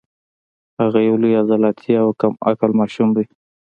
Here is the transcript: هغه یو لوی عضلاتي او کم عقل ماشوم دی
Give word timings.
هغه 0.81 0.99
یو 1.07 1.15
لوی 1.21 1.33
عضلاتي 1.41 1.93
او 2.03 2.07
کم 2.19 2.33
عقل 2.49 2.71
ماشوم 2.79 3.09
دی 3.15 3.25